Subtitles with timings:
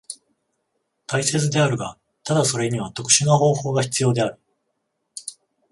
[1.05, 4.39] 大切であるが、ただそれには特殊な方法が必要である。